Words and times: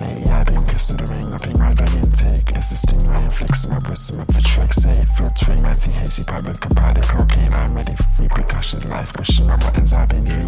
Lately 0.00 0.24
I've 0.30 0.46
been 0.46 0.64
considering 0.64 1.32
upping 1.32 1.58
my 1.58 1.72
body 1.74 1.98
intake 1.98 2.50
Assisting 2.56 3.06
my 3.06 3.14
Infliximab 3.16 3.88
wisdom 3.88 4.20
up 4.20 4.26
the 4.28 4.40
trick. 4.42 4.72
Say 4.72 5.04
filtering 5.16 5.62
my 5.62 5.72
THC 5.72 6.26
public 6.26 6.64
about 6.64 7.00
cocaine 7.02 7.52
I'm 7.54 7.74
ready 7.74 7.94
for 7.94 8.22
repercussion 8.22 8.88
Life 8.90 9.12
pushing 9.12 9.46
my 9.46 9.56
buttons 9.56 9.92
I've 9.92 10.08
been 10.08 10.26
here 10.26 10.41